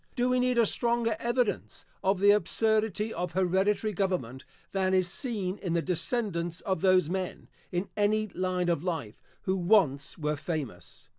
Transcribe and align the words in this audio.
Do 0.15 0.29
we 0.29 0.39
need 0.39 0.57
a 0.57 0.65
stronger 0.65 1.15
evidence 1.19 1.85
of 2.03 2.19
the 2.19 2.31
absurdity 2.31 3.13
of 3.13 3.33
hereditary 3.33 3.93
government 3.93 4.45
than 4.71 4.95
is 4.95 5.07
seen 5.07 5.59
in 5.59 5.73
the 5.73 5.81
descendants 5.83 6.59
of 6.61 6.81
those 6.81 7.07
men, 7.07 7.47
in 7.71 7.87
any 7.95 8.27
line 8.29 8.67
of 8.69 8.83
life, 8.83 9.21
who 9.43 9.55
once 9.55 10.17
were 10.17 10.37
famous? 10.37 11.07